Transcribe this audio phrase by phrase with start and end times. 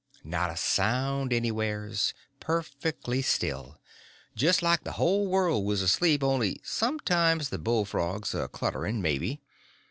[0.23, 8.33] Not a sound anywheres—perfectly still—just like the whole world was asleep, only sometimes the bullfrogs
[8.33, 9.41] a cluttering, maybe.